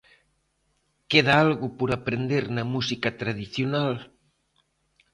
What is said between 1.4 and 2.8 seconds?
algo por aprender na